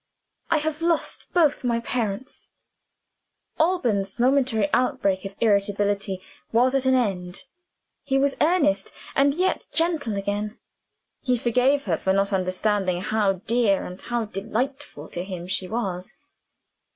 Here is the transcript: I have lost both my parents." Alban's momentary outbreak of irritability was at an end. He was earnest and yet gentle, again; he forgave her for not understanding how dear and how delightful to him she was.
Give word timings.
I 0.49 0.57
have 0.57 0.81
lost 0.81 1.31
both 1.31 1.63
my 1.63 1.79
parents." 1.79 2.49
Alban's 3.59 4.17
momentary 4.17 4.67
outbreak 4.73 5.25
of 5.25 5.35
irritability 5.39 6.23
was 6.51 6.73
at 6.73 6.87
an 6.87 6.95
end. 6.95 7.43
He 8.01 8.17
was 8.17 8.35
earnest 8.41 8.91
and 9.15 9.31
yet 9.35 9.67
gentle, 9.71 10.15
again; 10.15 10.57
he 11.21 11.37
forgave 11.37 11.85
her 11.85 11.99
for 11.99 12.13
not 12.13 12.33
understanding 12.33 12.99
how 13.01 13.33
dear 13.45 13.83
and 13.85 14.01
how 14.01 14.25
delightful 14.25 15.07
to 15.09 15.23
him 15.23 15.45
she 15.45 15.67
was. 15.67 16.17